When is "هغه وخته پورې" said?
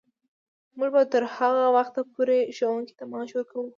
1.35-2.37